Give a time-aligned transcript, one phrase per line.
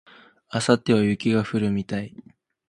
[0.51, 2.11] 明後日は雪が降るみたい